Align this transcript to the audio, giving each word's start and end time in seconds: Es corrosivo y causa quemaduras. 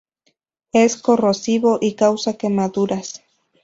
Es 0.73 0.97
corrosivo 0.97 1.77
y 1.79 1.93
causa 1.93 2.33
quemaduras. 2.35 3.21